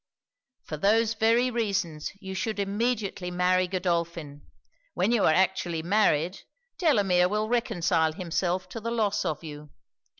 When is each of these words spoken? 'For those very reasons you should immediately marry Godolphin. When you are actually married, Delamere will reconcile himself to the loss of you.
'For 0.63 0.77
those 0.77 1.13
very 1.13 1.51
reasons 1.51 2.11
you 2.19 2.33
should 2.33 2.57
immediately 2.57 3.29
marry 3.29 3.67
Godolphin. 3.67 4.47
When 4.95 5.11
you 5.11 5.25
are 5.25 5.31
actually 5.31 5.83
married, 5.83 6.39
Delamere 6.79 7.29
will 7.29 7.47
reconcile 7.47 8.13
himself 8.13 8.67
to 8.69 8.79
the 8.79 8.89
loss 8.89 9.25
of 9.25 9.43
you. 9.43 9.69